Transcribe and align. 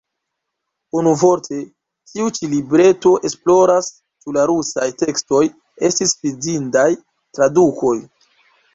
Unuvorte, 1.01 1.59
tiu 2.13 2.31
ĉi 2.37 2.49
libreto 2.55 3.13
esploras, 3.31 3.91
ĉu 4.25 4.35
la 4.41 4.49
rusaj 4.55 4.91
tekstoj 5.05 5.45
estis 5.93 6.19
fidindaj 6.25 6.91
tradukoj. 7.13 7.97